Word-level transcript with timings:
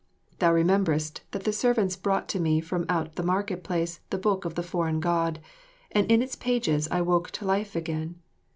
Thou 0.39 0.51
rememberest 0.51 1.21
that 1.29 1.43
the 1.43 1.53
servants 1.53 1.95
brought 1.95 2.27
to 2.29 2.39
me 2.39 2.59
from 2.59 2.87
out 2.89 3.17
the 3.17 3.21
market 3.21 3.63
place 3.63 3.99
the 4.09 4.17
book 4.17 4.45
of 4.45 4.55
the 4.55 4.63
foreign 4.63 4.99
God, 4.99 5.39
and 5.91 6.11
in 6.11 6.23
its 6.23 6.35
pages 6.35 6.87
I 6.89 7.01
woke 7.01 7.29
to 7.33 7.45
life 7.45 7.75
again. 7.75 8.15